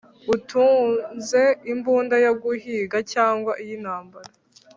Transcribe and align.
Utunze 0.33 1.41
imbunda 1.71 2.15
yo 2.25 2.33
guhiga 2.41 2.97
cyangwa 3.13 3.51
iyintambara 3.63 4.29